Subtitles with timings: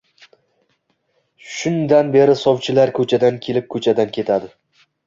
[1.57, 4.55] Shundan beri sovchilar ko‘chadan kelib, ko‘chadan ketadi